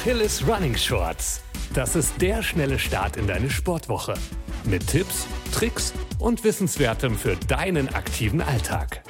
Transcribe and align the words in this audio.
Achilles 0.00 0.42
Running 0.48 0.74
Shorts. 0.74 1.42
Das 1.74 1.94
ist 1.94 2.14
der 2.22 2.42
schnelle 2.42 2.78
Start 2.78 3.18
in 3.18 3.26
deine 3.26 3.50
Sportwoche. 3.50 4.14
Mit 4.64 4.86
Tipps, 4.86 5.26
Tricks 5.52 5.92
und 6.18 6.42
Wissenswertem 6.42 7.18
für 7.18 7.36
deinen 7.36 7.86
aktiven 7.90 8.40
Alltag. 8.40 9.04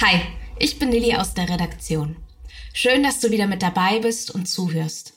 Hi, 0.00 0.22
ich 0.58 0.80
bin 0.80 0.90
Lilly 0.90 1.14
aus 1.14 1.34
der 1.34 1.48
Redaktion. 1.48 2.16
Schön, 2.74 3.04
dass 3.04 3.20
du 3.20 3.30
wieder 3.30 3.46
mit 3.46 3.62
dabei 3.62 4.00
bist 4.00 4.32
und 4.32 4.46
zuhörst. 4.46 5.12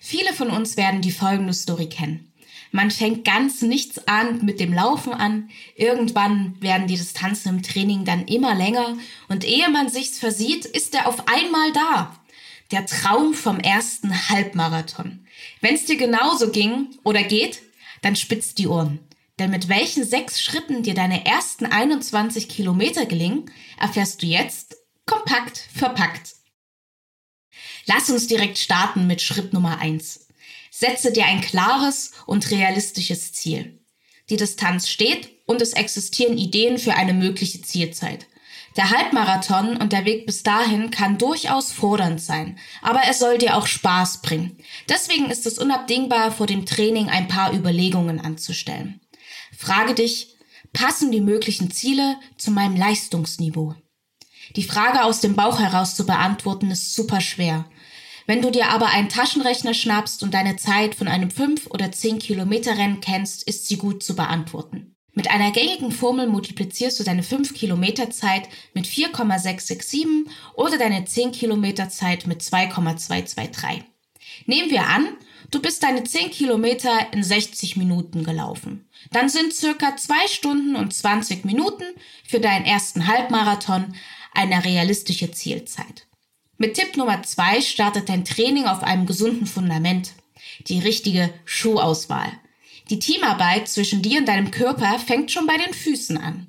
Viele 0.00 0.32
von 0.32 0.50
uns 0.50 0.76
werden 0.76 1.00
die 1.00 1.12
folgende 1.12 1.54
Story 1.54 1.88
kennen. 1.88 2.32
Man 2.72 2.90
fängt 2.90 3.24
ganz 3.24 3.62
nichts 3.62 4.08
an 4.08 4.44
mit 4.44 4.58
dem 4.58 4.72
Laufen 4.72 5.12
an. 5.12 5.48
Irgendwann 5.76 6.60
werden 6.60 6.88
die 6.88 6.96
Distanzen 6.96 7.50
im 7.50 7.62
Training 7.62 8.04
dann 8.04 8.24
immer 8.24 8.56
länger 8.56 8.96
und 9.28 9.44
ehe 9.44 9.70
man 9.70 9.88
sich's 9.90 10.18
versieht, 10.18 10.64
ist 10.64 10.92
er 10.96 11.06
auf 11.06 11.28
einmal 11.28 11.72
da. 11.72 12.18
Der 12.70 12.86
Traum 12.86 13.34
vom 13.34 13.60
ersten 13.60 14.28
Halbmarathon. 14.28 15.26
Wenn's 15.60 15.84
dir 15.84 15.96
genauso 15.96 16.50
ging 16.50 16.98
oder 17.04 17.22
geht, 17.22 17.62
dann 18.02 18.16
spitzt 18.16 18.58
die 18.58 18.66
Ohren. 18.68 19.00
Denn 19.38 19.50
mit 19.50 19.68
welchen 19.68 20.04
sechs 20.04 20.40
Schritten 20.40 20.82
dir 20.82 20.94
deine 20.94 21.26
ersten 21.26 21.66
21 21.66 22.48
Kilometer 22.48 23.06
gelingen, 23.06 23.50
erfährst 23.78 24.22
du 24.22 24.26
jetzt 24.26 24.76
kompakt 25.06 25.58
verpackt. 25.74 26.34
Lass 27.86 28.10
uns 28.10 28.26
direkt 28.26 28.58
starten 28.58 29.06
mit 29.06 29.20
Schritt 29.20 29.52
Nummer 29.52 29.78
eins. 29.78 30.28
Setze 30.70 31.12
dir 31.12 31.26
ein 31.26 31.40
klares 31.40 32.12
und 32.26 32.50
realistisches 32.50 33.32
Ziel. 33.32 33.80
Die 34.30 34.36
Distanz 34.36 34.88
steht 34.88 35.30
und 35.46 35.60
es 35.60 35.74
existieren 35.74 36.38
Ideen 36.38 36.78
für 36.78 36.94
eine 36.94 37.12
mögliche 37.12 37.60
Zielzeit. 37.62 38.26
Der 38.76 38.90
Halbmarathon 38.90 39.76
und 39.76 39.92
der 39.92 40.04
Weg 40.04 40.26
bis 40.26 40.42
dahin 40.42 40.90
kann 40.90 41.16
durchaus 41.16 41.70
fordernd 41.70 42.20
sein, 42.20 42.58
aber 42.82 43.02
es 43.08 43.20
soll 43.20 43.38
dir 43.38 43.56
auch 43.56 43.68
Spaß 43.68 44.20
bringen. 44.22 44.58
Deswegen 44.88 45.26
ist 45.30 45.46
es 45.46 45.58
unabdingbar, 45.58 46.32
vor 46.32 46.48
dem 46.48 46.66
Training 46.66 47.08
ein 47.08 47.28
paar 47.28 47.54
Überlegungen 47.54 48.20
anzustellen. 48.20 49.00
Frage 49.56 49.94
dich, 49.94 50.36
passen 50.72 51.12
die 51.12 51.20
möglichen 51.20 51.70
Ziele 51.70 52.16
zu 52.36 52.50
meinem 52.50 52.76
Leistungsniveau? 52.76 53.76
Die 54.56 54.64
Frage 54.64 55.04
aus 55.04 55.20
dem 55.20 55.36
Bauch 55.36 55.60
heraus 55.60 55.94
zu 55.94 56.04
beantworten 56.04 56.70
ist 56.72 56.94
super 56.94 57.20
schwer. 57.20 57.66
Wenn 58.26 58.42
du 58.42 58.50
dir 58.50 58.70
aber 58.70 58.88
einen 58.88 59.08
Taschenrechner 59.08 59.74
schnappst 59.74 60.22
und 60.22 60.34
deine 60.34 60.56
Zeit 60.56 60.94
von 60.94 61.08
einem 61.08 61.30
5 61.30 61.68
oder 61.68 61.92
10 61.92 62.18
Kilometer 62.18 62.76
Rennen 62.76 63.00
kennst, 63.00 63.46
ist 63.46 63.68
sie 63.68 63.76
gut 63.76 64.02
zu 64.02 64.16
beantworten. 64.16 64.93
Mit 65.14 65.30
einer 65.30 65.52
gängigen 65.52 65.92
Formel 65.92 66.26
multiplizierst 66.26 66.98
du 66.98 67.04
deine 67.04 67.22
5 67.22 67.54
Kilometer 67.54 68.10
Zeit 68.10 68.48
mit 68.74 68.86
4,667 68.86 70.06
oder 70.54 70.76
deine 70.76 71.04
10 71.04 71.32
Kilometer 71.32 71.88
Zeit 71.88 72.26
mit 72.26 72.42
2,223. 72.42 73.84
Nehmen 74.46 74.70
wir 74.70 74.88
an, 74.88 75.06
du 75.50 75.62
bist 75.62 75.84
deine 75.84 76.02
10 76.02 76.30
Kilometer 76.30 77.12
in 77.12 77.22
60 77.22 77.76
Minuten 77.76 78.24
gelaufen. 78.24 78.88
Dann 79.12 79.28
sind 79.28 79.54
circa 79.54 79.96
2 79.96 80.14
Stunden 80.26 80.74
und 80.74 80.92
20 80.92 81.44
Minuten 81.44 81.84
für 82.26 82.40
deinen 82.40 82.64
ersten 82.64 83.06
Halbmarathon 83.06 83.94
eine 84.32 84.64
realistische 84.64 85.30
Zielzeit. 85.30 86.06
Mit 86.56 86.74
Tipp 86.74 86.96
Nummer 86.96 87.22
zwei 87.22 87.60
startet 87.60 88.08
dein 88.08 88.24
Training 88.24 88.66
auf 88.66 88.82
einem 88.82 89.06
gesunden 89.06 89.46
Fundament. 89.46 90.12
Die 90.68 90.78
richtige 90.78 91.30
Schuhauswahl. 91.44 92.32
Die 92.90 92.98
Teamarbeit 92.98 93.68
zwischen 93.68 94.02
dir 94.02 94.20
und 94.20 94.26
deinem 94.26 94.50
Körper 94.50 94.98
fängt 94.98 95.30
schon 95.30 95.46
bei 95.46 95.56
den 95.56 95.72
Füßen 95.72 96.18
an. 96.18 96.48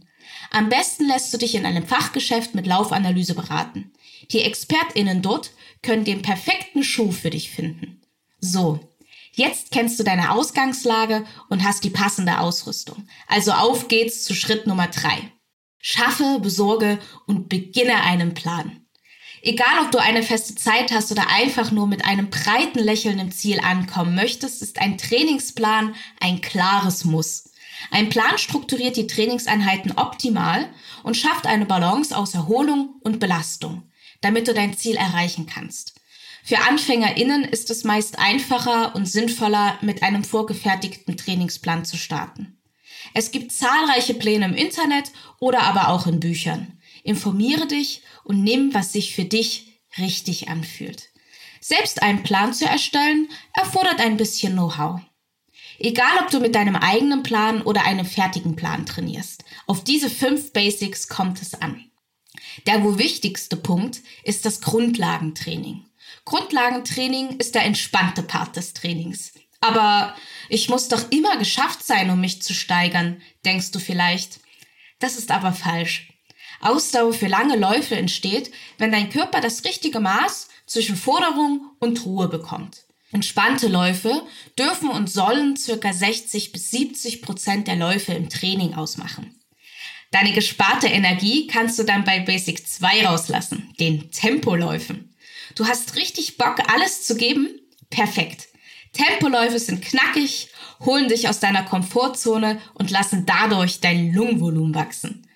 Am 0.52 0.70
besten 0.70 1.08
lässt 1.08 1.34
du 1.34 1.38
dich 1.38 1.56
in 1.56 1.66
einem 1.66 1.86
Fachgeschäft 1.86 2.56
mit 2.56 2.68
Laufanalyse 2.68 3.36
beraten. 3.36 3.92
Die 4.32 4.42
ExpertInnen 4.42 5.22
dort 5.22 5.52
können 5.82 6.06
den 6.06 6.22
perfekten 6.22 6.84
Schuh 6.84 7.12
für 7.12 7.30
dich 7.30 7.52
finden. 7.52 8.02
So. 8.40 8.80
Jetzt 9.34 9.72
kennst 9.72 10.00
du 10.00 10.04
deine 10.04 10.32
Ausgangslage 10.32 11.26
und 11.50 11.66
hast 11.66 11.84
die 11.84 11.90
passende 11.90 12.40
Ausrüstung. 12.40 13.06
Also 13.28 13.52
auf 13.52 13.90
geht's 13.90 14.24
zu 14.24 14.34
Schritt 14.34 14.66
Nummer 14.66 14.88
drei. 14.88 15.30
Schaffe, 15.78 16.40
besorge 16.42 17.00
und 17.28 17.50
beginne 17.50 18.02
einen 18.04 18.34
Plan. 18.34 18.85
Egal, 19.48 19.84
ob 19.84 19.92
du 19.92 20.00
eine 20.00 20.24
feste 20.24 20.56
Zeit 20.56 20.92
hast 20.92 21.12
oder 21.12 21.30
einfach 21.30 21.70
nur 21.70 21.86
mit 21.86 22.04
einem 22.04 22.32
breiten 22.32 22.80
Lächeln 22.80 23.20
im 23.20 23.32
Ziel 23.32 23.60
ankommen 23.60 24.16
möchtest, 24.16 24.64
ist 24.64 24.82
ein 24.82 24.98
Trainingsplan 24.98 25.94
ein 26.20 26.42
klares 26.42 27.06
Muss. 27.06 27.52
Ein 27.92 28.10
Plan 28.10 28.40
strukturiert 28.40 28.98
die 28.98 29.06
Trainingseinheiten 29.06 29.92
optimal 29.98 30.68
und 31.04 31.16
schafft 31.16 31.46
eine 31.46 31.68
Balance 31.68 32.18
aus 32.18 32.34
Erholung 32.34 32.96
und 33.02 33.20
Belastung, 33.20 33.84
damit 34.22 34.48
du 34.48 34.54
dein 34.56 34.76
Ziel 34.76 34.96
erreichen 34.96 35.46
kannst. 35.46 35.94
Für 36.44 36.58
AnfängerInnen 36.68 37.44
ist 37.44 37.70
es 37.70 37.84
meist 37.84 38.18
einfacher 38.18 38.96
und 38.96 39.06
sinnvoller, 39.06 39.78
mit 39.82 40.02
einem 40.02 40.24
vorgefertigten 40.24 41.18
Trainingsplan 41.18 41.86
zu 41.86 41.98
starten. 41.98 42.58
Es 43.14 43.30
gibt 43.30 43.52
zahlreiche 43.52 44.16
Pläne 44.16 44.46
im 44.46 44.56
Internet 44.56 45.12
oder 45.40 45.62
aber 45.62 45.90
auch 45.90 46.08
in 46.08 46.20
Büchern. 46.20 46.80
Informiere 47.06 47.68
dich 47.68 48.02
und 48.24 48.44
nimm, 48.44 48.74
was 48.74 48.92
sich 48.92 49.14
für 49.14 49.26
dich 49.26 49.80
richtig 50.00 50.50
anfühlt. 50.50 51.10
Selbst 51.62 52.02
einen 52.02 52.24
Plan 52.24 52.52
zu 52.52 52.66
erstellen, 52.66 53.30
erfordert 53.54 54.00
ein 54.00 54.18
bisschen 54.18 54.54
Know-how. 54.54 55.00
Egal, 55.78 56.18
ob 56.24 56.32
du 56.32 56.40
mit 56.40 56.56
deinem 56.56 56.76
eigenen 56.76 57.22
Plan 57.22 57.62
oder 57.62 57.84
einem 57.84 58.08
fertigen 58.08 58.56
Plan 58.56 58.88
trainierst, 58.88 59.46
auf 59.68 59.84
diese 59.84 60.10
fünf 60.10 60.52
Basics 60.52 61.08
kommt 61.08 61.44
es 61.44 61.54
an. 61.54 61.92
Der 62.66 62.84
wohl 62.84 62.98
wichtigste 62.98 63.56
Punkt 63.56 64.02
ist 64.24 64.46
das 64.46 64.62
Grundlagentraining. 64.62 65.86
Grundlagentraining 66.26 67.38
ist 67.38 67.54
der 67.54 67.66
entspannte 67.66 68.24
Part 68.24 68.56
des 68.56 68.74
Trainings. 68.74 69.34
Aber 69.62 70.16
ich 70.50 70.70
muss 70.70 70.88
doch 70.88 71.12
immer 71.12 71.38
geschafft 71.38 71.86
sein, 71.86 72.10
um 72.10 72.20
mich 72.20 72.42
zu 72.42 72.56
steigern, 72.56 73.22
denkst 73.46 73.70
du 73.72 73.80
vielleicht. 73.80 74.40
Das 74.98 75.18
ist 75.18 75.30
aber 75.30 75.54
falsch. 75.54 76.15
Ausdauer 76.66 77.14
für 77.14 77.28
lange 77.28 77.58
Läufe 77.58 77.96
entsteht, 77.96 78.52
wenn 78.78 78.92
dein 78.92 79.10
Körper 79.10 79.42
das 79.42 79.64
richtige 79.64 80.00
Maß 80.00 80.50
zwischen 80.66 80.96
Forderung 80.96 81.72
und 81.80 82.06
Ruhe 82.06 82.28
bekommt. 82.28 82.86
Entspannte 83.12 83.68
Läufe 83.68 84.24
dürfen 84.58 84.90
und 84.90 85.10
sollen 85.10 85.56
circa 85.56 85.94
60 85.94 86.52
bis 86.52 86.72
70 86.72 87.22
Prozent 87.22 87.68
der 87.68 87.76
Läufe 87.76 88.14
im 88.14 88.30
Training 88.30 88.74
ausmachen. 88.74 89.40
Deine 90.12 90.34
gesparte 90.34 90.88
Energie 90.88 91.48
kannst 91.48 91.78
du 91.78 91.84
dann 91.84 92.04
bei 92.04 92.20
Basic 92.20 92.68
2 92.68 93.06
rauslassen, 93.06 93.74
den 93.80 94.12
Tempoläufen. 94.12 95.16
Du 95.56 95.66
hast 95.68 95.96
richtig 95.96 96.38
Bock, 96.38 96.58
alles 96.74 97.06
zu 97.06 97.16
geben? 97.16 97.50
Perfekt. 97.90 98.48
Tempoläufe 98.94 99.60
sind 99.60 99.84
knackig, 99.84 100.50
holen 100.80 101.10
dich 101.10 101.30
aus 101.30 101.40
deiner 101.40 101.64
Komfortzone 101.64 102.62
und 102.74 102.92
lassen 102.92 103.26
dadurch 103.26 103.82
dein 103.82 104.14
Lungenvolumen 104.14 104.74
wachsen. 104.74 105.28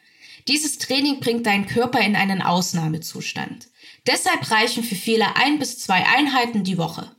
Dieses 0.48 0.78
Training 0.78 1.20
bringt 1.20 1.46
deinen 1.46 1.68
Körper 1.68 2.00
in 2.00 2.16
einen 2.16 2.42
Ausnahmezustand. 2.42 3.68
Deshalb 4.08 4.50
reichen 4.50 4.84
für 4.84 4.96
viele 4.96 5.36
ein 5.36 5.60
bis 5.60 5.80
zwei 5.80 6.06
Einheiten 6.06 6.64
die 6.64 6.78
Woche. 6.78 7.16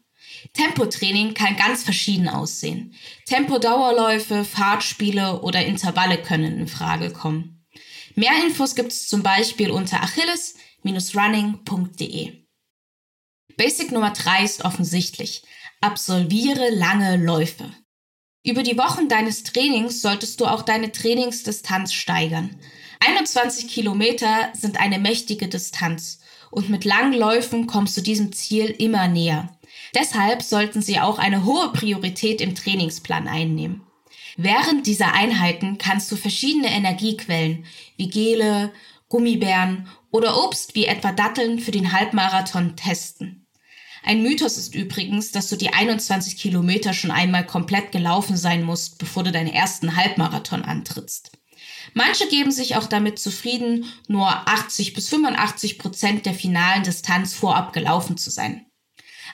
Tempotraining 0.55 1.35
kann 1.35 1.57
ganz 1.57 1.85
verschieden 1.85 2.29
aussehen. 2.29 2.95
Tempodauerläufe, 3.27 4.45
Fahrtspiele 4.45 5.43
oder 5.43 5.65
Intervalle 5.65 6.21
können 6.23 6.59
in 6.59 6.69
Frage 6.69 7.11
kommen. 7.11 7.65
Mehr 8.15 8.33
Infos 8.45 8.75
gibt 8.75 8.93
es 8.93 9.09
zum 9.09 9.23
Beispiel 9.23 9.71
unter 9.71 10.03
achilles-running.de. 10.03 12.41
Basic 13.57 13.93
Nummer 13.93 14.11
drei 14.11 14.45
ist 14.45 14.65
offensichtlich. 14.65 15.43
Absolviere 15.81 16.71
lange 16.71 17.17
Läufe. 17.17 17.73
Über 18.45 18.63
die 18.63 18.79
Wochen 18.79 19.09
deines 19.09 19.43
Trainings 19.43 20.01
solltest 20.01 20.41
du 20.41 20.47
auch 20.47 20.63
deine 20.63 20.93
Trainingsdistanz 20.93 21.93
steigern. 21.93 22.57
21 23.01 23.69
Kilometer 23.69 24.51
sind 24.53 24.79
eine 24.79 24.99
mächtige 24.99 25.49
Distanz 25.49 26.21
und 26.51 26.69
mit 26.69 26.85
langen 26.85 27.15
Läufen 27.15 27.67
kommst 27.67 27.97
du 27.97 28.03
diesem 28.03 28.33
Ziel 28.33 28.67
immer 28.67 29.09
näher. 29.09 29.57
Deshalb 29.95 30.43
sollten 30.43 30.83
sie 30.83 31.01
auch 31.01 31.19
eine 31.19 31.45
hohe 31.45 31.73
Priorität 31.73 32.41
im 32.41 32.55
Trainingsplan 32.55 33.27
einnehmen. 33.27 33.83
Während 34.37 34.87
dieser 34.87 35.15
Einheiten 35.15 35.79
kannst 35.79 36.13
du 36.13 36.17
verschiedene 36.17 36.71
Energiequellen 36.71 37.65
wie 37.97 38.11
Gele, 38.11 38.73
Gummibären 39.09 39.89
oder 40.11 40.45
Obst 40.45 40.75
wie 40.75 40.85
etwa 40.85 41.13
Datteln 41.13 41.59
für 41.59 41.73
den 41.73 41.93
Halbmarathon 41.93 42.77
testen. 42.77 43.47
Ein 44.03 44.23
Mythos 44.23 44.57
ist 44.57 44.75
übrigens, 44.75 45.31
dass 45.33 45.49
du 45.49 45.57
die 45.57 45.73
21 45.73 46.37
Kilometer 46.37 46.93
schon 46.93 47.11
einmal 47.11 47.45
komplett 47.45 47.93
gelaufen 47.93 48.37
sein 48.37 48.63
musst, 48.63 48.99
bevor 48.99 49.25
du 49.25 49.33
deinen 49.33 49.53
ersten 49.53 49.97
Halbmarathon 49.97 50.63
antrittst. 50.63 51.40
Manche 51.95 52.29
geben 52.29 52.53
sich 52.53 52.77
auch 52.77 52.87
damit 52.87 53.19
zufrieden, 53.19 53.87
nur 54.09 54.29
80 54.29 54.93
bis 54.93 55.09
85 55.09 55.79
Prozent 55.79 56.27
der 56.27 56.35
finalen 56.35 56.83
Distanz 56.83 57.35
vorab 57.35 57.73
gelaufen 57.73 58.17
zu 58.17 58.31
sein. 58.31 58.67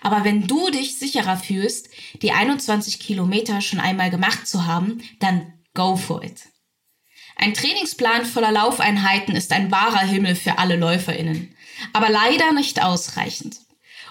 Aber 0.02 0.25
wenn 0.25 0.46
du 0.46 0.70
dich 0.70 0.98
sicherer 0.98 1.37
fühlst, 1.37 1.88
die 2.22 2.32
21 2.32 3.00
Kilometer 3.00 3.60
schon 3.60 3.81
einmal 3.81 4.10
gemacht 4.10 4.46
zu 4.46 4.66
haben, 4.66 5.02
dann 5.20 5.52
go 5.75 5.96
for 5.96 6.22
it. 6.22 6.43
Ein 7.37 7.54
Trainingsplan 7.54 8.25
voller 8.25 8.52
Laufeinheiten 8.52 9.37
ist 9.37 9.52
ein 9.52 9.70
wahrer 9.70 10.06
Himmel 10.06 10.34
für 10.34 10.58
alle 10.58 10.76
LäuferInnen, 10.76 11.54
aber 11.92 12.08
leider 12.08 12.52
nicht 12.52 12.82
ausreichend. 12.82 13.58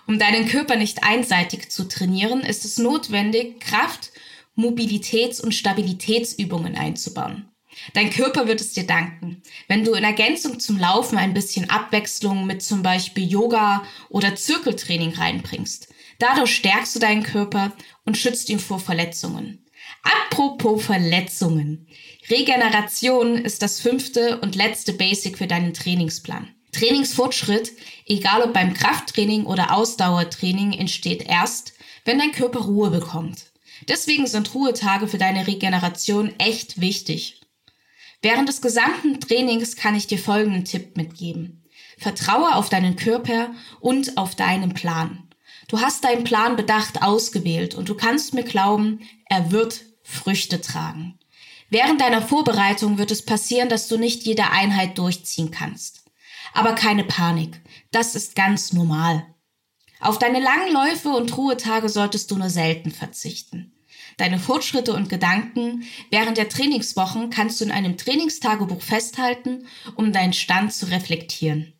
Um 0.07 0.19
deinen 0.19 0.47
Körper 0.47 0.75
nicht 0.75 1.03
einseitig 1.03 1.71
zu 1.71 1.87
trainieren, 1.87 2.41
ist 2.41 2.63
es 2.65 2.77
notwendig, 2.77 3.59
Kraft, 3.59 4.11
Mobilitäts- 4.55 5.41
und 5.41 5.55
Stabilitätsübungen 5.55 6.75
einzubauen. 6.75 7.49
Dein 7.93 8.09
Körper 8.09 8.47
wird 8.47 8.61
es 8.61 8.73
dir 8.73 8.85
danken. 8.85 9.41
Wenn 9.67 9.83
du 9.83 9.93
in 9.93 10.03
Ergänzung 10.03 10.59
zum 10.59 10.79
Laufen 10.79 11.17
ein 11.17 11.33
bisschen 11.33 11.69
Abwechslung 11.69 12.45
mit 12.45 12.63
zum 12.63 12.83
Beispiel 12.83 13.25
Yoga 13.29 13.83
oder 14.09 14.35
Zirkeltraining 14.35 15.13
reinbringst. 15.13 15.89
Dadurch 16.19 16.55
stärkst 16.55 16.95
du 16.95 16.99
deinen 16.99 17.23
Körper 17.23 17.73
und 18.05 18.17
schützt 18.17 18.49
ihn 18.49 18.59
vor 18.59 18.79
Verletzungen. 18.79 19.65
Apropos 20.03 20.83
Verletzungen. 20.85 21.87
Regeneration 22.29 23.37
ist 23.37 23.61
das 23.61 23.79
fünfte 23.79 24.39
und 24.39 24.55
letzte 24.55 24.93
Basic 24.93 25.37
für 25.37 25.47
deinen 25.47 25.73
Trainingsplan. 25.73 26.49
Trainingsfortschritt, 26.71 27.71
egal 28.05 28.41
ob 28.41 28.53
beim 28.53 28.73
Krafttraining 28.73 29.45
oder 29.45 29.73
Ausdauertraining, 29.73 30.73
entsteht 30.73 31.23
erst, 31.27 31.73
wenn 32.03 32.19
dein 32.19 32.31
Körper 32.31 32.61
Ruhe 32.61 32.89
bekommt. 32.89 33.45
Deswegen 33.87 34.27
sind 34.27 34.53
Ruhetage 34.53 35.07
für 35.07 35.17
deine 35.17 35.47
Regeneration 35.47 36.33
echt 36.37 36.81
wichtig. 36.81 37.41
Während 38.21 38.49
des 38.49 38.61
gesamten 38.61 39.19
Trainings 39.19 39.75
kann 39.75 39.95
ich 39.95 40.07
dir 40.07 40.19
folgenden 40.19 40.65
Tipp 40.65 40.97
mitgeben. 40.97 41.63
Vertraue 41.97 42.55
auf 42.55 42.69
deinen 42.69 42.95
Körper 42.95 43.51
und 43.79 44.17
auf 44.17 44.35
deinen 44.35 44.73
Plan. 44.73 45.29
Du 45.67 45.81
hast 45.81 46.03
deinen 46.03 46.23
Plan 46.23 46.55
bedacht 46.55 47.01
ausgewählt 47.01 47.75
und 47.75 47.89
du 47.89 47.95
kannst 47.95 48.33
mir 48.33 48.43
glauben, 48.43 49.01
er 49.27 49.51
wird 49.51 49.81
Früchte 50.03 50.61
tragen. 50.61 51.17
Während 51.69 51.99
deiner 52.01 52.21
Vorbereitung 52.21 52.97
wird 52.97 53.11
es 53.11 53.25
passieren, 53.25 53.69
dass 53.69 53.87
du 53.87 53.97
nicht 53.97 54.23
jede 54.23 54.51
Einheit 54.51 54.97
durchziehen 54.97 55.51
kannst. 55.51 56.03
Aber 56.53 56.73
keine 56.73 57.03
Panik. 57.03 57.59
Das 57.91 58.15
ist 58.15 58.35
ganz 58.35 58.71
normal. 58.71 59.25
Auf 59.99 60.19
deine 60.19 60.39
langen 60.39 60.71
Läufe 60.71 61.09
und 61.09 61.35
Ruhetage 61.35 61.89
solltest 61.89 62.29
du 62.29 62.37
nur 62.37 62.49
selten 62.49 62.91
verzichten. 62.91 63.74
Deine 64.17 64.39
Fortschritte 64.39 64.93
und 64.93 65.09
Gedanken 65.09 65.83
während 66.09 66.37
der 66.37 66.49
Trainingswochen 66.49 67.29
kannst 67.29 67.59
du 67.59 67.65
in 67.65 67.71
einem 67.71 67.97
Trainingstagebuch 67.97 68.81
festhalten, 68.81 69.67
um 69.95 70.13
deinen 70.13 70.33
Stand 70.33 70.73
zu 70.73 70.85
reflektieren. 70.89 71.73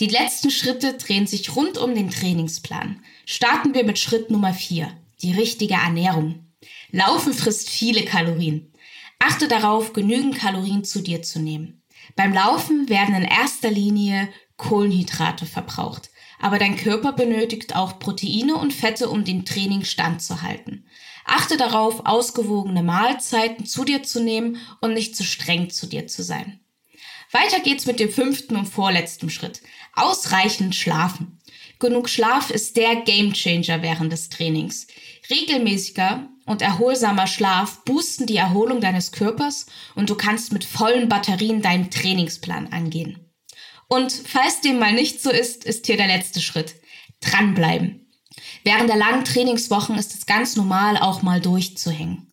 Die 0.00 0.06
letzten 0.06 0.50
Schritte 0.50 0.94
drehen 0.94 1.26
sich 1.26 1.54
rund 1.54 1.76
um 1.76 1.94
den 1.94 2.10
Trainingsplan. 2.10 3.02
Starten 3.26 3.74
wir 3.74 3.84
mit 3.84 3.98
Schritt 3.98 4.30
Nummer 4.30 4.54
4, 4.54 4.90
die 5.22 5.32
richtige 5.32 5.74
Ernährung. 5.74 6.46
Laufen 6.90 7.34
frisst 7.34 7.68
viele 7.68 8.04
Kalorien. 8.04 8.72
Achte 9.18 9.48
darauf, 9.48 9.92
genügend 9.92 10.36
Kalorien 10.36 10.84
zu 10.84 11.02
dir 11.02 11.22
zu 11.22 11.38
nehmen. 11.38 11.82
Beim 12.16 12.32
Laufen 12.32 12.88
werden 12.88 13.14
in 13.14 13.22
erster 13.22 13.70
Linie 13.70 14.28
Kohlenhydrate 14.56 15.46
verbraucht, 15.46 16.10
aber 16.42 16.58
dein 16.58 16.76
Körper 16.76 17.12
benötigt 17.12 17.74
auch 17.74 17.98
Proteine 17.98 18.56
und 18.56 18.74
Fette, 18.74 19.08
um 19.08 19.24
den 19.24 19.46
Training 19.46 19.84
standzuhalten. 19.84 20.86
Achte 21.24 21.56
darauf, 21.56 22.04
ausgewogene 22.04 22.82
Mahlzeiten 22.82 23.64
zu 23.64 23.84
dir 23.84 24.02
zu 24.02 24.22
nehmen 24.22 24.58
und 24.80 24.92
nicht 24.92 25.16
zu 25.16 25.24
streng 25.24 25.70
zu 25.70 25.86
dir 25.86 26.08
zu 26.08 26.22
sein. 26.22 26.60
Weiter 27.30 27.60
geht's 27.60 27.86
mit 27.86 28.00
dem 28.00 28.10
fünften 28.10 28.56
und 28.56 28.66
vorletzten 28.66 29.30
Schritt. 29.30 29.62
Ausreichend 29.94 30.74
schlafen. 30.74 31.40
Genug 31.78 32.08
Schlaf 32.08 32.50
ist 32.50 32.76
der 32.76 32.96
Gamechanger 32.96 33.80
während 33.82 34.12
des 34.12 34.28
Trainings. 34.28 34.88
Regelmäßiger 35.30 36.28
und 36.44 36.60
erholsamer 36.60 37.26
Schlaf 37.26 37.84
boosten 37.84 38.26
die 38.26 38.36
Erholung 38.36 38.80
deines 38.80 39.12
Körpers 39.12 39.66
und 39.94 40.10
du 40.10 40.16
kannst 40.16 40.52
mit 40.52 40.64
vollen 40.64 41.08
Batterien 41.08 41.62
deinen 41.62 41.90
Trainingsplan 41.90 42.72
angehen. 42.72 43.31
Und 43.92 44.10
falls 44.10 44.62
dem 44.62 44.78
mal 44.78 44.94
nicht 44.94 45.20
so 45.20 45.28
ist, 45.30 45.66
ist 45.66 45.84
hier 45.84 45.98
der 45.98 46.06
letzte 46.06 46.40
Schritt. 46.40 46.76
Dranbleiben. 47.20 48.10
Während 48.64 48.88
der 48.88 48.96
langen 48.96 49.22
Trainingswochen 49.22 49.98
ist 49.98 50.14
es 50.14 50.24
ganz 50.24 50.56
normal, 50.56 50.96
auch 50.96 51.20
mal 51.20 51.42
durchzuhängen. 51.42 52.32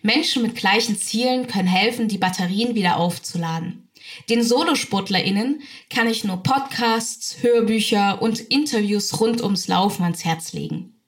Menschen 0.00 0.40
mit 0.40 0.56
gleichen 0.56 0.96
Zielen 0.96 1.48
können 1.48 1.68
helfen, 1.68 2.08
die 2.08 2.16
Batterien 2.16 2.74
wieder 2.74 2.96
aufzuladen. 2.96 3.90
Den 4.30 4.42
SolosportlerInnen 4.42 5.60
kann 5.90 6.08
ich 6.08 6.24
nur 6.24 6.42
Podcasts, 6.42 7.42
Hörbücher 7.42 8.22
und 8.22 8.40
Interviews 8.40 9.20
rund 9.20 9.42
ums 9.42 9.68
Laufen 9.68 10.02
ans 10.02 10.24
Herz 10.24 10.54
legen. 10.54 11.02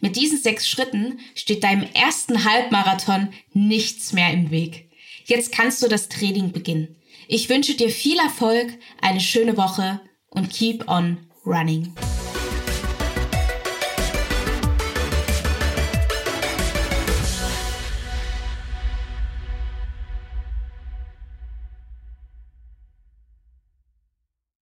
Mit 0.00 0.14
diesen 0.14 0.40
sechs 0.40 0.68
Schritten 0.68 1.18
steht 1.34 1.64
deinem 1.64 1.88
ersten 1.92 2.44
Halbmarathon 2.44 3.30
nichts 3.52 4.12
mehr 4.12 4.32
im 4.32 4.52
Weg. 4.52 4.92
Jetzt 5.24 5.50
kannst 5.50 5.82
du 5.82 5.88
das 5.88 6.08
Training 6.08 6.52
beginnen. 6.52 6.97
Ich 7.30 7.50
wünsche 7.50 7.74
dir 7.74 7.90
viel 7.90 8.18
Erfolg, 8.18 8.78
eine 9.02 9.20
schöne 9.20 9.58
Woche 9.58 10.00
und 10.30 10.48
keep 10.48 10.88
on 10.88 11.18
running. 11.44 11.92